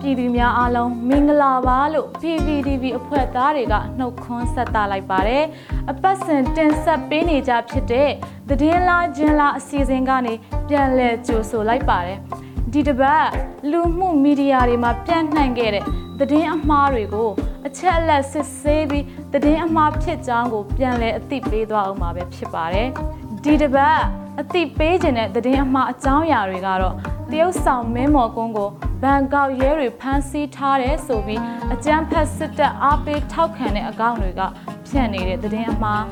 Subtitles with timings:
[0.00, 5.44] ပြည်သူများအားလုံးမင်္ဂလာပါလို့ PVTV အဖွဲ့သားတွေကနှုတ်ခွန်းဆက်တာလိုက်ပါတယ်။
[5.90, 8.10] အပတ်စဉ်တင်ဆက်ပေးနေကြဖြစ်တဲ့
[8.48, 10.34] သတင်းလားဂျင်းလားအစီအစဉ်ကနေ
[10.68, 12.18] ပြန်လည်ကြိုဆိုလိုက်ပါတယ်။
[12.72, 13.26] ဒီတစ်ပတ်
[13.70, 15.84] လူမှုမီဒီယာတွေမှာပြန့်နှံ့ခဲ့တဲ့
[16.18, 17.30] သတင်းအမှားတွေကို
[17.66, 22.88] အချက်အလက်စစ်ဆေးပြီးသတင်းအမှားဖြစ်ကြောင်းကိုပြန်လည်အသိပေးသွားအောင်မှာပဲဖြစ်ပါတယ်။
[23.44, 23.98] ဒီတစ်ပတ်
[24.40, 26.94] အသိပေးခြင်းတဲ့သတင်းအမှားအကြောင်းအရာတွေကတော့
[27.30, 28.70] တရုတ်ဆောင်မင်းမော်ကုန်းကို
[29.02, 31.40] ဘန်ကောက်ရဲတွေဖမ်းဆီးထားတယ်ဆိုပြီး
[31.72, 34.40] အကြမ်းဖက်စစ်တပ်အားပေးထောက်ခံတဲ့အကောင့်တွေက
[34.88, 36.04] ဖြန့်နေတဲ့သတင်းအမှား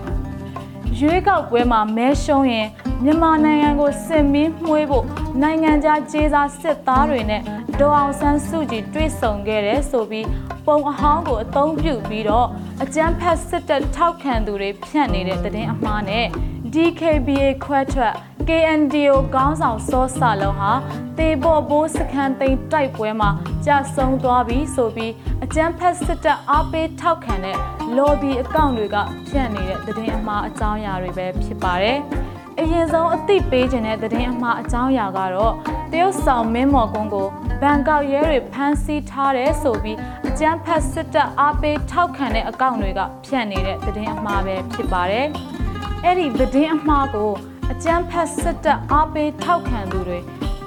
[0.98, 2.68] ရွေးကောက်ပွဲမှာမဲရှုံးရင်
[3.04, 5.04] မြန်မာနိုင်ငံကိုစစ်မင်းမှွေးဖို့
[5.42, 7.42] နိုင်ငံခြားကြေးစားစစ်သားတွေနဲ့
[7.80, 10.26] ဒေါ်အောင်ဆန်းစုကြည်တွေ့ဆုံခဲ့တယ်ဆိုပြီး
[10.66, 12.48] ပုံအဟောင်းကိုအသုံးပြုပြီးတော့
[12.82, 16.26] အကြမ်းဖက်စစ်တပ်ထောက်ခံသူတွေဖြန့်နေတဲ့သတင်းအမှားနဲ့
[16.74, 18.14] DKBA ခွဲထွက်
[18.48, 20.72] KNDO ခေါင်းဆောင်စောစလုံးဟာ
[21.18, 23.30] တေဘော့ဘိုးစခန်းသိမ်းတိုက်ပွဲမှာ
[23.66, 25.12] ကြာဆုံးသွားပြီဆိုပြီး
[25.44, 27.56] အကြမ်းဖက်စစ်တပ်အားပေးထောက်ခံတဲ့
[27.96, 28.96] lobby အကောင့်တွေက
[29.28, 31.98] ဖြန့်နေတဲ့သတင်းအမှားအကြောင်းအရာတွေပဲဖြစ်ပါတယ်။
[32.60, 35.54] အရင်ဆုံးအသိပေးခြင်းတဲ့သတင်းအမှားအကြောင်းအရာကတော့
[35.92, 37.28] တရုတ်ဆောင်မင်းမော်ကုန်းကို
[37.62, 45.26] ဘန်ကောက်ရဲတွေဖမ်းဆီးထားတယ်ဆိုပြီးအကြမ်းဖက်စစ်တပ်အားပေးထောက်ခံတဲ့အကောင့်တွေကဖြန့်နေတဲ့သတင်းအမှားပဲဖြစ်ပါတယ်။
[46.04, 47.30] အဲ့ဒီသတင်းအမှားကို
[47.72, 50.18] အကြမ်းဖက်စစ်တပ်အားပေးထောက်ခံသူတွေ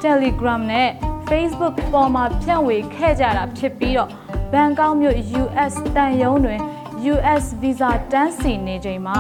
[0.04, 0.90] Telegram နဲ့
[1.30, 4.10] Facebook ပေါ်မှာဖြန့်ဝေခဲ့ကြတာဖြစ်ပြီးတော့
[4.54, 6.60] ဘန်ကောက်မြို့ US တန်ယုံတွင်
[7.14, 9.18] US Visa တန်းစီနေချိန်မှာ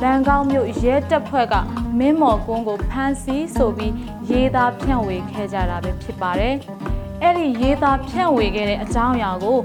[0.00, 1.54] ဘန်ကောက်မြို့ရဲတပ်ဖွဲ့က
[1.98, 3.94] မင်းမော်ကုန်းကိုဖမ်းဆီးဆိုပြီး
[4.30, 6.54] ရေးသားဖြန့်ဝေခဲ့ကြတာပဲဖြစ်ပါတယ်။
[7.22, 9.58] အဲ့ဒီရေးသားဖြန့်ဝေခဲ့တဲ့အကြောင်းအရာကို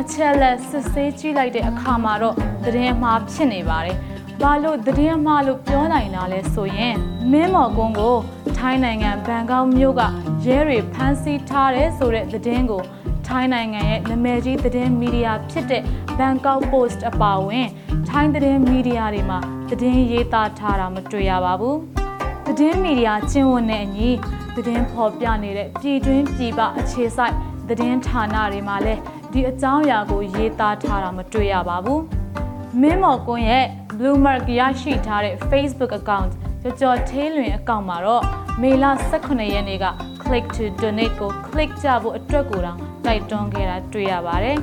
[0.00, 3.96] အချက်လက်စစ်ဆေးကြည့်လိုက်တဲ့အခါမှာတော့သတင်းမှားဖြစ်နေပါတယ်။
[4.42, 6.96] ဘာလို့သတင်းအမှားလို့ပြောနိုင်တာလဲဆိုရင်
[7.32, 8.16] မင်းမော်ကုန်းကို
[8.58, 10.02] ထိုင်းနိုင်ငံဘန်ကောက်မြို့က
[10.44, 12.82] ရဲတွေဖမ်းဆီးထားတယ်ဆိုတဲ့သတင်းကို
[13.26, 15.82] ထိုင်းနိုင်ငံရဲ့နာမည်ကြီးသတင်းမီဒီယာဖြစ်တဲ့
[16.18, 17.68] Bangkok Post အပါအဝင်
[18.08, 19.38] ထိုင်းသတင်းမီဒီယာတွေမှာ
[19.70, 21.76] သတင်းရေးသားထားတာမတွေ့ရပါဘူး။
[22.46, 24.10] သတင်းမီဒီယာကျင့်ဝတ်နဲ့အညီ
[24.56, 27.34] သတင်းဖော်ပြနေတဲ့ပြည်တွင်းပြည်ပအခြေစိုက်
[27.68, 29.00] သတင်းဌာနတွေမှာလည်း
[29.32, 32.00] ဒီအကြောင်းအရာကိုရေးသားထားတာမတွေ့ရပါဘူး။
[32.80, 33.66] မင်းမော်ကွန်းရဲ့
[33.98, 38.24] Bloomberg ရရှိထားတဲ့ Facebook account ကြော်ကြော်သေးလွင်အကောင့်မှာတော့
[38.60, 38.84] မေလ
[39.20, 39.86] 18ရက်နေ့က
[40.22, 44.56] click to donate ကို click ကြဖို့အတွက်ကိုတောင်တိုက်တွန်းခဲ့တာတွေ့ရပါတယ်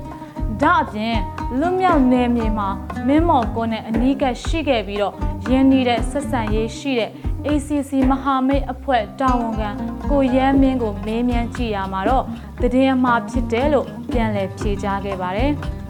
[0.62, 1.16] ။ဒါအပြင်
[1.58, 2.68] လွတ်မြောက်နယ်မြေမှာ
[3.06, 5.14] မင်းမော်ကွန်းနဲ့အနီးကပ်ရှိခဲ့ပြီးတော့
[5.50, 7.10] ရင်းနှီးတဲ့ဆက်ဆံရေးရှိတဲ့
[7.46, 9.70] ACC မဟာမိတ်အဖွဲ့တာဝန်ခံ
[10.10, 12.24] ကိုရဲမင်းကိုမေးမြန်းကြည့်ရမှာတော့
[12.62, 15.52] သတင်းအမှားဖြစ်တယ်လို့ပြန်လည်ဖြေကြားခဲ့ပါတယ်။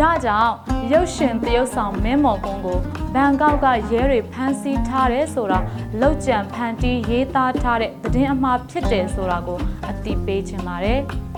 [0.00, 0.52] ဒါကြောင့်
[0.92, 2.78] ရုပ်ရှင်တရုတ်ဆောင်မင်းမော်ကုန်းကို
[3.14, 5.58] ဘန်ကောက်ကရဲတွေဖမ်းဆီးထားတယ်ဆိုတာ
[6.00, 9.58] လောက်ကျန်ဖန်တီးရေးသားထားတဲ့သတင်းအမှားဖြစ်တယ်ဆိုတာကို
[9.90, 11.00] အသိပေးချင်ပါတယ်။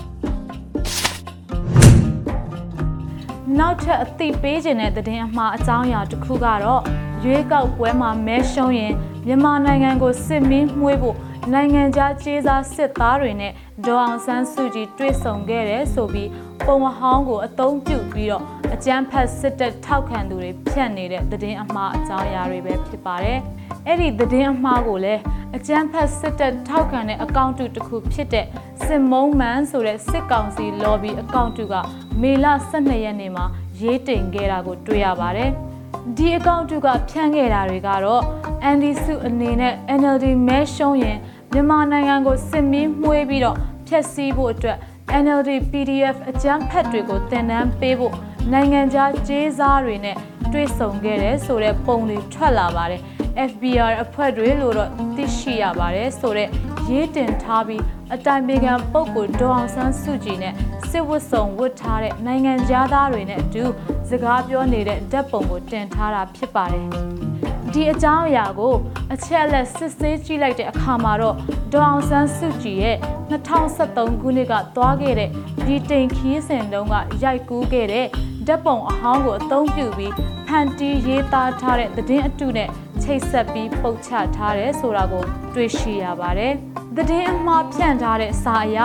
[3.59, 6.81] နောက်ထပ်အသိပေးခြင်းတဲ့သတင်းအမှားအကြောင်းအရာတစ်ခုကတော့
[7.23, 8.93] ရွေးကောက်ပွဲမှာမဲရှုံးရင်
[9.25, 11.17] မြန်မာနိုင်ငံကိုစစ်မင်းမှွေးဖို့
[11.53, 13.53] နိုင်ငံခြားကြေးစားစစ်သားတွေနဲ့
[13.85, 16.29] ဒေါ်အောင်ဆန်းစုကြည်တွေ့ဆုံခဲ့တယ်ဆိုပြီး
[16.67, 18.43] ပုံအဟောင်းကိုအသုံးပြုပြီးတော့
[18.73, 23.39] အကြမ်းဖက်စစ်တပ်ထောက်ခံသူတွေဖြန့်နေတဲ့သတင်းအမှားအကြောင်းအရာတွေပဲဖြစ်ပါတယ်။
[23.87, 25.21] အဲ့ဒီသတင်းအမှားကိုလည်း
[25.55, 28.45] အကြမ်းဖက်စစ်တပ်ထောက်ခံတဲ့အကောင့်တူတစ်ခုဖြစ်တဲ့
[28.85, 31.73] စစ်မုံမန်ဆိုတဲ့စစ်ကောင်စီ lobby အကောင့်တူက
[32.21, 33.45] မေလ12ရက်နေ့မှာ
[33.81, 35.49] ရေးတင်ခဲ့တာကိုတွေ့ရပါတယ်။
[36.17, 38.23] ဒီအကောင့်တူကဖြန့်ခဲ့တာတွေကတော့
[38.63, 41.17] အန်ဒီစုအနေနဲ့ NLD မဲရှုံးရင်
[41.51, 44.77] မြန်မာနိုင်ငံကိုစစ်မင်းမှွေးပြီးတော့ဖျက်ဆီးဖို့အတွက်
[45.23, 48.13] NLD PDF အကြမ်းဖက်တွေကိုတင်နန်းပေးဖို့
[48.53, 50.17] နိုင်ငံခြားကြေးစားတွေနဲ့
[50.53, 53.01] တွေ့ဆုံခဲ့တယ်ဆိုတဲ့ပုံတွေထွက်လာပါတယ်
[53.49, 56.49] FBR အဖွဲ့တွေလို့တော့သိရှိရပါတယ်ဆိုတော့
[56.89, 57.83] ရေးတင်ထားပြီး
[58.13, 60.53] အတိုင်ပင်ခံပုဂ္ဂိုလ်ဒေါအောင်ဆန်းစုကြည်နဲ့
[60.89, 62.53] စစ်ဝတ်စုံဝတ်ထားတဲ့နိုင်ငံ
[62.93, 63.63] သားတွေနဲ့အတူ
[64.09, 67.34] စကားပြောနေတဲ့ဓာတ်ပုံကိုတင်ထားတာဖြစ်ပါတယ်
[67.75, 68.75] ဒီအကြောင်းအရာကို
[69.13, 71.35] အချက်အလက်စစ်ဆေးကြည့်လိုက်တဲ့အခါမှာတော့
[71.73, 72.97] ဒေါအောင်ဆန်းစုကြည်ရဲ့
[73.31, 75.29] 2023ခုနှစ်ကသွားခဲ့တဲ့
[75.65, 78.07] ဒီတိန်ခီးစင်တုံးကရိုက်ကူးခဲ့တဲ့
[78.47, 80.13] ဓာတ်ပုံအဟောင်းကိုအသုံးပြုပြီး
[80.47, 82.69] ဖန်တီးရေးသားထားတဲ့သတင်းအတုနဲ့
[83.03, 85.23] ချိတ်ဆက်ပြီးပုတ်ချထားတယ်ဆိုတာကို
[85.55, 86.53] တွေ့ရှိရပါတယ်။
[86.95, 88.79] သတင်းအမှားဖြန့်ထားတဲ့စာအရ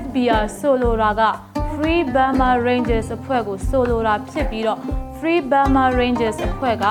[0.00, 1.22] FBI ဆိုလိုတာက
[1.70, 4.78] Free Burma Rangers အဖွဲ့ကိုဆိုလိုတာဖြစ်ပြီးတော့
[5.18, 6.86] Free Burma Rangers အဖွဲ့က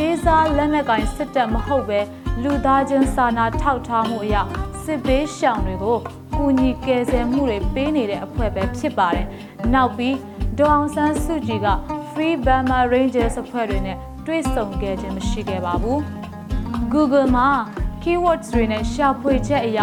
[0.00, 2.00] ကျေးစားလက်နက်ကင်စစ်တပ်မဟုတ်ပဲ
[2.42, 4.42] လူသားချင်းစာနာထောက်ထားမှုအရာ
[4.82, 5.98] စစ်ဘေးရှောင်တွေကို
[6.36, 9.26] ကူညီကယ်ဆယ်မှုတွေပေးနေတဲ့အဖွဲ့ပဲဖြစ်ပါတယ်။
[9.74, 10.16] နောက်ပြီး
[10.58, 11.68] ဒေါအောင်ဆန်းစုကြည်က
[12.10, 13.96] Free Burma Rangers အဖွဲ့တွေနဲ့
[14.26, 15.98] တွေ့ဆုံခဲ့ခြင်းမရှိခဲ့ပါဘူး။
[16.92, 17.48] Google မှာ
[18.02, 19.78] keywords တွေနဲ့ရှာဖွေချက်အရ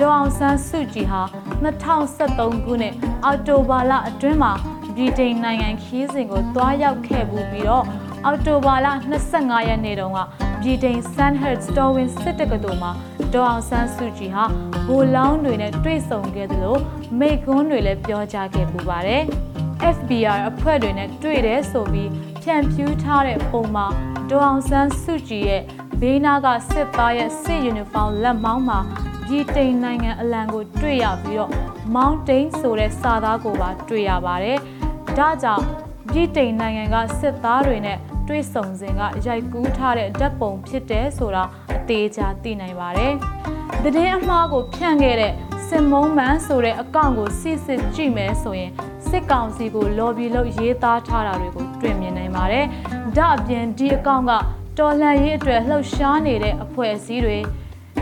[0.00, 1.22] ဒေါအောင်ဆန်းစုကြည်ဟာ
[1.64, 4.52] 2023ခုနှစ်အောက်တိုဘာလအတွင်းမှာ
[4.96, 7.86] ဗြိတိန်နိုင်ငံခီးစဉ်ကိုတွားရောက်ခဲ့ပူပြီးတော့
[8.28, 8.88] အောက်တိုဘာလ
[9.28, 10.18] 25ရက်နေ့တုန်းက
[10.62, 12.92] ဗြိတိန် Sandhurst Darwin စစ်တက္ကသိုလ်မှာ
[13.34, 14.44] ဒေါအောင်ဆန်းစုကြည်ဟာ
[14.86, 16.76] ဘိုလောင်းတွေနဲ့တွေ့ဆုံခဲ့သလို
[17.18, 19.22] မိကွန်းတွေလည်းပြောကြားခဲ့ပူပါတယ်။
[19.96, 22.10] FBR အဖွဲ့တွေနဲ့တွေ့တယ်ဆိုပြီး
[22.42, 23.86] ဖြန့်ဖြူးထားတဲ့ပုံမှာ
[24.30, 25.62] ဒေါအောင်ဆန်းစုကြည်ရဲ့
[26.00, 28.78] ဘေးနားကစစ်သားရဲ့စစ်ယူနီဖောင်းလက်မောင်းမှာ
[29.26, 31.52] ပြည်တိန်နိုင်ငံအလံကိုတွေ့ရပြီးတော့
[31.94, 34.58] Mountain ဆိုတဲ့စာသားကိုပါတွေ့ရပါတယ်။
[35.18, 35.64] ဒါကြောင့်
[36.10, 41.44] ပြည်တိန်နိုင်ငံကစစ်သားတွေနဲ့ တွေ့ဆုံစဉ်ကရိုက်ကူးထားတဲ့ဓာတ်ပုံဖြစ်တယ်ဆိုတာ
[41.76, 43.12] အသေးချာသိနိုင်ပါတယ်။
[43.82, 45.32] သတင်းအမှားကိုဖြန့်ခဲ့တဲ့
[45.66, 48.70] စင်မုံမန်ဆိုတဲ့အကောင့်ကိုစစ်စစ်ကြည့်မယ်ဆိုရင်
[49.08, 52.64] စစ်ကောင်စီကို lobby လုပ်ရေးသားထားတာတွေကိုတွေ့မြင်နိုင်ပါတယ်။
[53.16, 54.32] ဒါအပြင်ဒီအကောင့်က
[54.78, 57.38] တော်လှန်ရေးအတွက်လှုပ်ရှားနေတဲ့အဖွဲ့အစည်းတွေ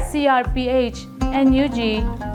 [0.08, 0.98] CRPH
[1.46, 1.78] NUG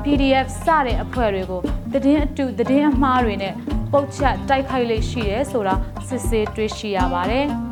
[0.03, 1.62] PDF စတဲ့အဖွဲ့တွေကို
[1.94, 3.53] သတင်းအတူသတင်းအမှားတွေနဲ့
[3.91, 5.75] ပုတ်ချက်တိုက်ခိုက်လိမ့်ရှိတယ်ဆိုတာ
[6.07, 7.47] စစ်ဆေးတွေ့ရှိရပါတယ်။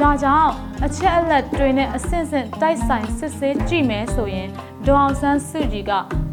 [0.00, 0.50] ဒါကြောင့်
[0.86, 4.48] အချက်အလက်တွေနဲ့အဆင့်ဆင့်တိုက်ဆိုင်စစ်ဆေးကြည့်မယ်ဆိုရင်
[4.86, 5.92] ဒေါအောင်ဆန်းစုကြည်က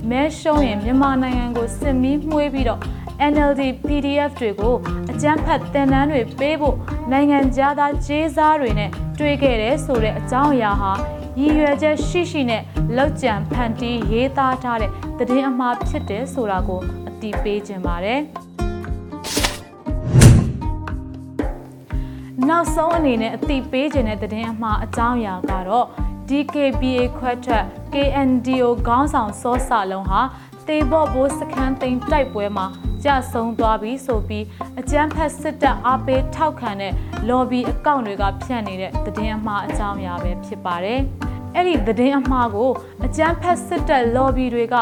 [0.10, 2.82] မဲရှုံးရင်မြန်မာနိုင်ငံကိုစစ်မီးမှွေးပြီးတော့
[3.32, 4.76] NLD PDF တွေကို
[5.12, 6.76] အကြမ်းဖက်တင်နန်းတွေပေးဖို့
[7.12, 7.38] နိုင်ငံ
[7.80, 10.92] သားခြေစားတွေနဲ့တွေ့ခဲ့တယ်ဆိုတဲ့အကြောင်းအရာဟာ
[11.40, 12.64] ရည်ရွယ်ချက်ရှိရှိနဲ့
[12.98, 18.22] လောက်ကြံဖန်တီးရေးသားထားတဲ့သတင်းအမှားဖြစ်တယ်ဆိုတာကိုအတိပေးခြင်းပါတယ်။
[22.52, 25.88] နောက်ဆုံးအနေနဲ့အတိပေးခြင်းတဲ့သတင်းအမှားအကြောင်းအရာကတော့
[26.30, 30.22] DKBA ခွဲထွက် KNDO ခေါင်းဆောင်စောစလုံးဟာ
[30.68, 32.66] တေဘော့ဘိုးစခန်းသိမ်းတိုက်ပွဲမှာ
[33.04, 34.46] ကြဆုံးသွားပြီဆိုပြီး
[34.80, 36.94] အကြမ်းဖက်စစ်တပ်အားပေးထောက်ခံတဲ့
[37.30, 41.00] lobby အကောင့်တွေကဖြန့်နေတဲ့သတင်းအမှားအကြောင်းအရာပဲဖြစ်ပါတယ်။
[41.56, 42.72] အဲ့ဒီသတင်းအမှားကို
[43.06, 44.76] အကြမ်းဖက်စစ်တပ် lobby တွေက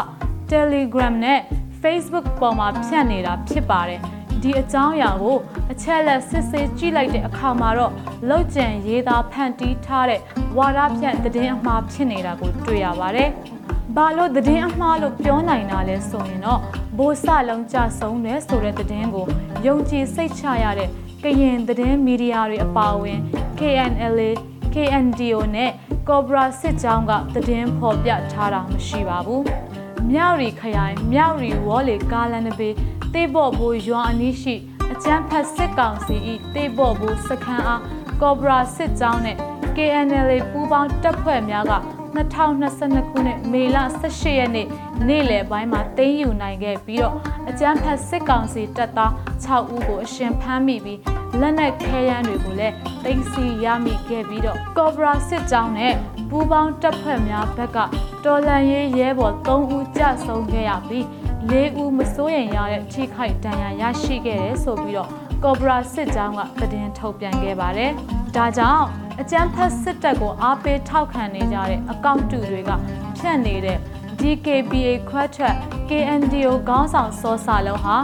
[0.52, 1.40] Telegram နဲ့
[1.82, 4.02] Facebook ပေါ်မှာဖြန့်နေတာဖြစ်ပါတယ်။
[4.44, 5.38] ဒီအကြောင်းအရာကို
[5.72, 7.92] အချက်လက်စစ်ဆေးကြည့်လိုက်တဲ့အခါမှာတော့
[8.30, 10.20] လောက်ကျန်ရေးသားဖန်တီးထားတဲ့
[10.58, 13.30] ဝါဒဖြန့်သတင်းအမှားဖြစ်နေတာကိုတွေ့ရပါတယ်။
[13.96, 16.60] ဘာလို့သတင်းအမှားလို့ပြောနိုင်တာလဲဆိုရင်တော့
[16.98, 19.26] ဘိုးစလုံးကြဆုံးတယ်ဆိုတဲ့သတင်းကို
[19.66, 20.90] ယုံကြည်စိတ်ချရတဲ့
[21.24, 23.20] ကရင်သတင်းမီဒီယာတွေအပါအဝင်
[23.60, 24.30] KNLA,
[24.74, 25.72] KNDO နဲ့
[26.08, 29.44] Cobra စစ်ကြောင်းကသတင်းဖော်ပြထားတာမရှိပါဘူး။
[30.12, 32.76] မြောက်ရီခရိုင်မြောက်ရီဝေါ်လီကားလန်နဘေး
[33.14, 34.56] တေဘော့ဘိုးရွာအနီးရှိ
[34.94, 36.16] အကျန်းဖတ်စစ်ကောင်စီ၏
[36.56, 37.82] တေဘော့ဘိုးစခန်းအား
[38.22, 39.38] ကော်ဘရာစစ်ကြောင်းနဲ့
[39.76, 41.74] KNL ပူးပေါင်းတပ်ဖွဲ့များက
[42.16, 43.78] 2022ခုနှစ်မေလ
[44.10, 44.68] 18ရက်နေ့
[45.08, 47.16] နေ့လယ်ပိုင်းမှာတင်းယူနိုင်ခဲ့ပြီးတော့
[47.50, 49.12] အကြမ်းဖက်စစ်ကောင်စီတပ်သား
[49.46, 51.00] 6ဦးကိုအရှင်ဖမ်းမိပြီး
[51.40, 55.94] လက်နက်ခဲယမ်းတွေကိုလည်းတင်စီရမိခဲ့ပြီးတော့ကော်ဘရာစစ်ကြောင်းနဲ့
[56.30, 57.78] ပူးပေါင်းတပ်ဖွဲ့များဘက်က
[58.26, 61.06] တော်လန်ရေးရဲဘော်3ဦးကြဆုံးခဲ့ရပြီး
[61.50, 65.10] ၄ဦးမစိုးရိမ်ရတဲ့ထိခိုက်ဒဏ်ရာရရှိခဲ့တယ်ဆိုပြီးတော့
[65.44, 67.92] ကော်ဘရာစစ်ကြောင်းကသတင်းထုတ်ပြန်ခဲ့ပါတယ်။
[68.36, 68.86] ဒါကြောင့်
[69.22, 72.72] အကြမ်းဖက်စစ်တပ်ကိုအားပေးထောက်ခံနေကြတဲ့အကောင့်တူတွေက
[73.18, 73.78] ဖြန့်နေတဲ့
[74.22, 75.56] DKBA ခွဲထွက်
[75.90, 77.98] KNDO ခေါင်းဆောင်စောစာလုံးဟာ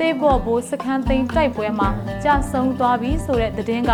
[0.00, 1.88] တေဘော့ဘိုးစခန်းသိမ်းတိုက်ပွဲမှာ
[2.24, 3.92] ကြာဆုံးသွားပြီဆိုတဲ့သတင်းက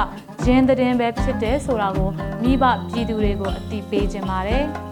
[0.49, 2.11] ရင်းသတင်းပဲဖြစ်တယ်ဆိုတာကို
[2.43, 4.65] မိဘပြည်သူတွေကိုအသိပေးခြင်းပါတယ်။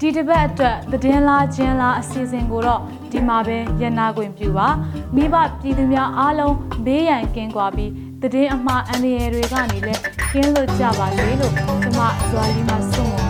[0.00, 4.68] ဒီတစ်ပတ်အတွက်သတင်းလားကျင်းလားအစီအစဉ်ကိုတော့ဒီမှာပဲရန်နာခွင့်ပြုပါ
[5.14, 6.54] မိဘပြည်သူများအားလုံး
[6.86, 13.29] ဘေးရန်ကင်းကွာပြီးသတင်းအမှားအန္တရာယ်တွေကနေလည်းကင်းလွတ်ကြပါစေလို့ကျွန်မဇွာလီမှာစုံဝင်